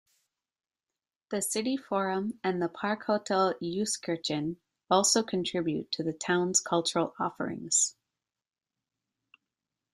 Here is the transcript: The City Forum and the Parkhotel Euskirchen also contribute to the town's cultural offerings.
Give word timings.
The 1.29 1.43
City 1.43 1.77
Forum 1.77 2.39
and 2.43 2.59
the 2.59 2.69
Parkhotel 2.69 3.53
Euskirchen 3.61 4.55
also 4.89 5.21
contribute 5.21 5.91
to 5.91 6.01
the 6.01 6.11
town's 6.13 6.59
cultural 6.59 7.13
offerings. 7.19 7.95